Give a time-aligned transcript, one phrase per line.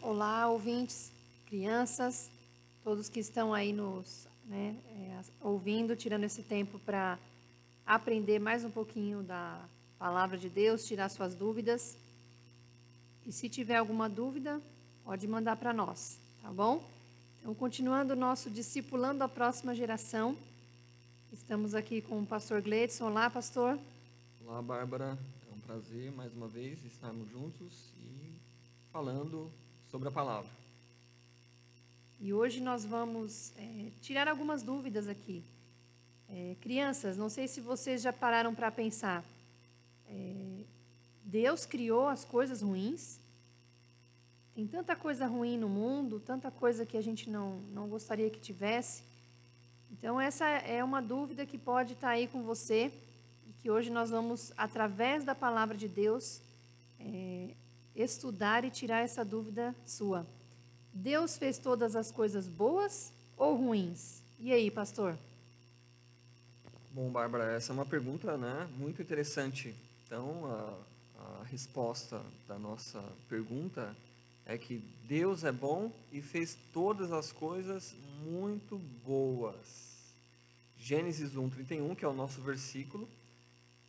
[0.00, 1.12] Olá, ouvintes,
[1.46, 2.30] crianças,
[2.82, 7.18] todos que estão aí nos né, é, ouvindo, tirando esse tempo para
[7.84, 9.60] aprender mais um pouquinho da
[9.98, 11.96] palavra de Deus, tirar suas dúvidas.
[13.26, 14.62] E se tiver alguma dúvida,
[15.04, 16.82] pode mandar para nós, tá bom?
[17.40, 20.36] Então, continuando o nosso discipulando a próxima geração,
[21.32, 23.06] estamos aqui com o pastor Gleidson.
[23.06, 23.78] Olá, pastor.
[24.44, 25.18] Olá, Bárbara.
[25.50, 28.32] É um prazer mais uma vez estarmos juntos e
[28.92, 29.50] falando
[29.90, 30.50] sobre a palavra.
[32.20, 35.42] E hoje nós vamos é, tirar algumas dúvidas aqui.
[36.28, 39.24] É, crianças, não sei se vocês já pararam para pensar.
[40.06, 40.64] É,
[41.24, 43.18] Deus criou as coisas ruins.
[44.54, 48.38] Tem tanta coisa ruim no mundo, tanta coisa que a gente não, não gostaria que
[48.38, 49.11] tivesse.
[49.92, 52.90] Então, essa é uma dúvida que pode estar aí com você
[53.46, 56.40] e que hoje nós vamos, através da palavra de Deus,
[56.98, 57.50] é,
[57.94, 60.26] estudar e tirar essa dúvida sua.
[60.94, 64.22] Deus fez todas as coisas boas ou ruins?
[64.40, 65.16] E aí, pastor?
[66.90, 69.74] Bom, Bárbara, essa é uma pergunta né, muito interessante.
[70.06, 73.94] Então, a, a resposta da nossa pergunta
[74.46, 79.92] é que Deus é bom e fez todas as coisas muito boas.
[80.76, 83.08] Gênesis 1:31, que é o nosso versículo,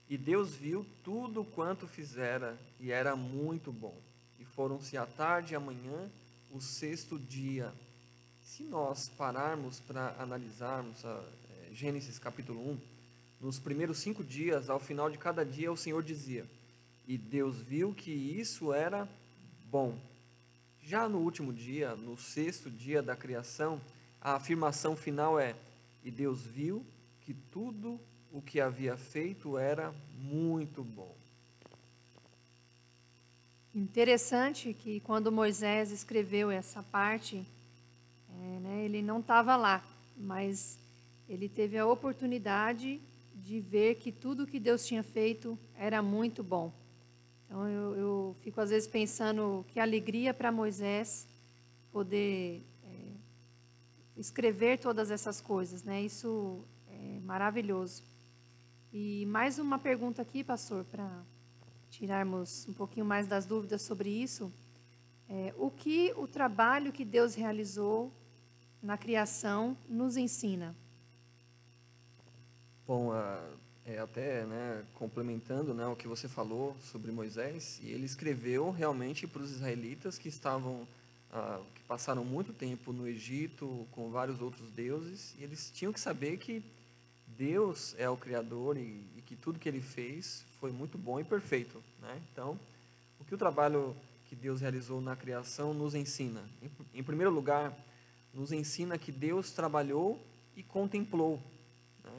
[0.09, 3.97] e Deus viu tudo quanto fizera e era muito bom.
[4.39, 6.11] E foram-se à tarde e à manhã
[6.51, 7.73] o sexto dia.
[8.43, 12.77] Se nós pararmos para analisarmos a, é, Gênesis capítulo 1,
[13.41, 16.45] nos primeiros cinco dias, ao final de cada dia, o Senhor dizia:
[17.07, 19.09] E Deus viu que isso era
[19.71, 19.97] bom.
[20.85, 23.79] Já no último dia, no sexto dia da criação,
[24.19, 25.55] a afirmação final é:
[26.03, 26.85] E Deus viu
[27.21, 27.97] que tudo
[28.33, 31.15] o que havia feito era muito bom.
[33.73, 37.45] Interessante que quando Moisés escreveu essa parte,
[38.29, 39.81] é, né, ele não estava lá,
[40.17, 40.77] mas
[41.29, 42.99] ele teve a oportunidade
[43.33, 46.73] de ver que tudo que Deus tinha feito era muito bom.
[47.45, 51.27] Então eu, eu fico às vezes pensando que alegria para Moisés
[51.91, 52.89] poder é,
[54.17, 56.01] escrever todas essas coisas, né?
[56.01, 58.03] Isso é maravilhoso.
[58.91, 61.23] E mais uma pergunta aqui, pastor, para
[61.89, 64.51] tirarmos um pouquinho mais das dúvidas sobre isso.
[65.29, 68.11] É, o que o trabalho que Deus realizou
[68.81, 70.75] na criação nos ensina?
[72.85, 73.11] Bom,
[73.85, 79.27] é, até né, complementando né, o que você falou sobre Moisés, e ele escreveu realmente
[79.27, 80.87] para os israelitas que estavam,
[81.31, 85.99] ah, que passaram muito tempo no Egito com vários outros deuses, e eles tinham que
[85.99, 86.63] saber que
[87.27, 91.23] Deus é o Criador e, e que tudo que ele fez foi muito bom e
[91.23, 91.81] perfeito.
[92.01, 92.21] Né?
[92.31, 92.57] Então,
[93.19, 93.95] o que o trabalho
[94.29, 96.41] que Deus realizou na criação nos ensina?
[96.61, 97.73] Em, em primeiro lugar,
[98.33, 100.19] nos ensina que Deus trabalhou
[100.55, 101.41] e contemplou?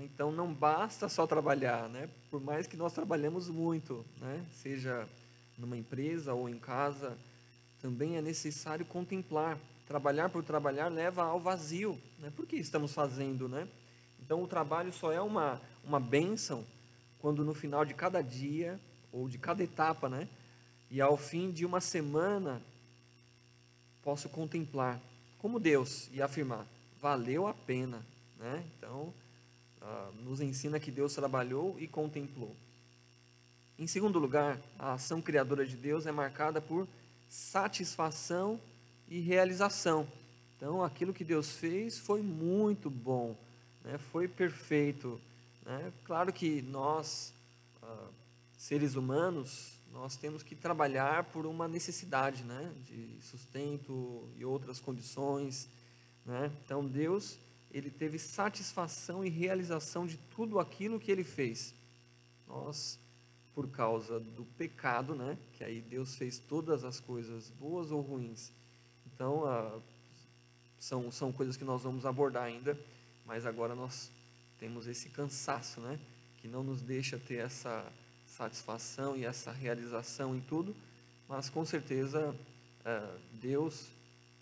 [0.01, 2.09] Então não basta só trabalhar, né?
[2.31, 4.45] por mais que nós trabalhemos muito, né?
[4.53, 5.09] seja
[5.57, 7.17] numa empresa ou em casa,
[7.81, 9.59] também é necessário contemplar.
[9.87, 12.01] Trabalhar por trabalhar leva ao vazio.
[12.19, 12.33] Né?
[12.35, 13.49] Por que estamos fazendo?
[13.49, 13.69] Né?
[14.21, 16.65] Então o trabalho só é uma, uma bênção
[17.19, 18.81] quando no final de cada dia
[19.13, 20.29] ou de cada etapa, né?
[20.91, 22.61] e ao fim de uma semana,
[24.03, 25.01] posso contemplar
[25.39, 26.67] como Deus e afirmar:
[27.01, 28.05] valeu a pena.
[28.39, 28.65] Né?
[28.77, 29.13] Então,
[29.87, 32.57] ah, nos ensina que Deus trabalhou e contemplou.
[33.79, 36.89] Em segundo lugar, a ação criadora de Deus é marcada por
[37.29, 38.59] satisfação
[39.09, 40.09] e realização.
[40.57, 43.37] Então, aquilo que Deus fez foi muito bom,
[43.85, 43.99] né?
[43.99, 45.21] foi perfeito.
[45.67, 45.93] Né?
[46.05, 47.35] Claro que nós,
[47.83, 48.09] ah,
[48.57, 52.73] seres humanos, nós temos que trabalhar por uma necessidade né?
[52.87, 55.69] de sustento e outras condições.
[56.25, 56.51] Né?
[56.65, 57.37] Então, Deus
[57.75, 61.75] ele teve satisfação e realização de tudo aquilo que ele fez.
[62.47, 63.01] Nós,
[63.53, 68.53] por causa do pecado, né, que aí Deus fez todas as coisas boas ou ruins.
[69.05, 69.81] Então, ah,
[70.79, 72.79] são, são coisas que nós vamos abordar ainda,
[73.27, 74.09] mas agora nós
[74.61, 75.99] temos esse cansaço, né,
[76.41, 77.93] que não nos deixa ter essa
[78.25, 80.77] satisfação e essa realização em tudo,
[81.29, 82.37] mas com certeza
[82.85, 83.89] ah, Deus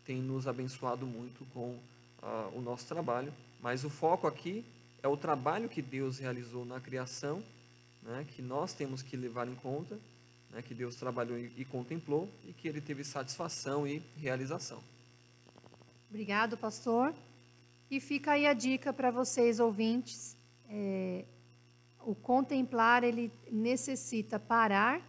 [0.05, 1.79] tem nos abençoado muito com
[2.23, 4.65] uh, o nosso trabalho, mas o foco aqui
[5.03, 7.43] é o trabalho que Deus realizou na criação,
[8.03, 9.99] né, que nós temos que levar em conta,
[10.51, 14.83] né, que Deus trabalhou e, e contemplou e que ele teve satisfação e realização.
[16.09, 17.15] Obrigado, pastor.
[17.91, 20.37] E fica aí a dica para vocês ouvintes.
[20.69, 21.25] É,
[22.23, 25.01] contemplar ele necessita parar,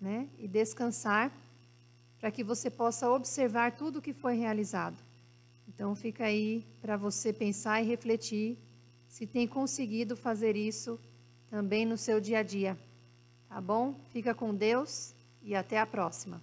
[0.00, 1.30] né, e descansar
[2.18, 4.96] para que você possa observar tudo o que foi realizado.
[5.68, 8.58] Então fica aí para você pensar e refletir
[9.08, 10.98] se tem conseguido fazer isso
[11.50, 12.78] também no seu dia a dia.
[13.48, 13.94] Tá bom?
[14.10, 16.40] Fica com Deus e até a próxima.